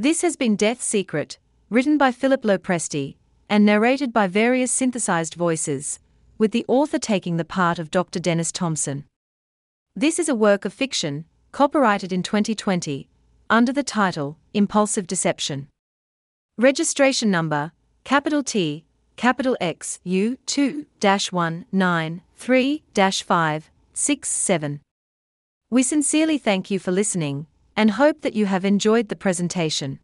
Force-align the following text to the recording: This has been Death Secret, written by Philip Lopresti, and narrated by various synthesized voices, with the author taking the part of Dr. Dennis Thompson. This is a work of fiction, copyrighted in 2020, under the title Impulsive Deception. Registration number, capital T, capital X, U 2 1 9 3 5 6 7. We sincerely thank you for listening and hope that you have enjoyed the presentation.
This 0.00 0.22
has 0.22 0.36
been 0.36 0.54
Death 0.54 0.80
Secret, 0.80 1.38
written 1.70 1.98
by 1.98 2.12
Philip 2.12 2.42
Lopresti, 2.42 3.16
and 3.48 3.66
narrated 3.66 4.12
by 4.12 4.28
various 4.28 4.70
synthesized 4.70 5.34
voices, 5.34 5.98
with 6.38 6.52
the 6.52 6.64
author 6.68 7.00
taking 7.00 7.36
the 7.36 7.44
part 7.44 7.80
of 7.80 7.90
Dr. 7.90 8.20
Dennis 8.20 8.52
Thompson. 8.52 9.06
This 9.96 10.20
is 10.20 10.28
a 10.28 10.36
work 10.36 10.64
of 10.64 10.72
fiction, 10.72 11.24
copyrighted 11.50 12.12
in 12.12 12.22
2020, 12.22 13.08
under 13.50 13.72
the 13.72 13.82
title 13.82 14.38
Impulsive 14.54 15.08
Deception. 15.08 15.66
Registration 16.56 17.28
number, 17.28 17.72
capital 18.04 18.44
T, 18.44 18.84
capital 19.16 19.56
X, 19.60 19.98
U 20.04 20.38
2 20.46 20.86
1 21.32 21.64
9 21.72 22.22
3 22.36 22.82
5 22.94 23.70
6 23.94 24.28
7. 24.28 24.80
We 25.70 25.82
sincerely 25.82 26.38
thank 26.38 26.70
you 26.70 26.78
for 26.78 26.92
listening 26.92 27.48
and 27.78 27.92
hope 27.92 28.22
that 28.22 28.34
you 28.34 28.44
have 28.46 28.64
enjoyed 28.64 29.08
the 29.08 29.14
presentation. 29.14 30.00